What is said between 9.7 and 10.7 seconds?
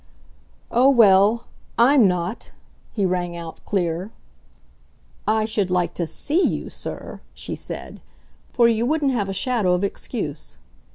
of excuse."